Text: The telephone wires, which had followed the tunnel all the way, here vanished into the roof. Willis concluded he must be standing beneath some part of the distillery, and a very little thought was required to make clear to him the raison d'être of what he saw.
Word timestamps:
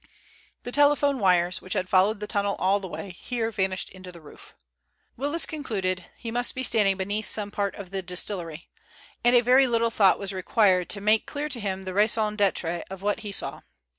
The 0.63 0.71
telephone 0.71 1.19
wires, 1.19 1.61
which 1.61 1.73
had 1.73 1.87
followed 1.87 2.21
the 2.21 2.25
tunnel 2.25 2.55
all 2.55 2.79
the 2.79 2.87
way, 2.87 3.11
here 3.11 3.51
vanished 3.51 3.87
into 3.89 4.11
the 4.11 4.19
roof. 4.19 4.55
Willis 5.15 5.45
concluded 5.45 6.05
he 6.17 6.31
must 6.31 6.55
be 6.55 6.63
standing 6.63 6.97
beneath 6.97 7.27
some 7.27 7.51
part 7.51 7.75
of 7.75 7.91
the 7.91 8.01
distillery, 8.01 8.67
and 9.23 9.35
a 9.35 9.41
very 9.41 9.67
little 9.67 9.91
thought 9.91 10.17
was 10.17 10.33
required 10.33 10.89
to 10.89 11.01
make 11.01 11.27
clear 11.27 11.49
to 11.49 11.59
him 11.59 11.85
the 11.85 11.93
raison 11.93 12.35
d'être 12.35 12.81
of 12.89 13.03
what 13.03 13.19
he 13.19 13.31
saw. 13.31 13.61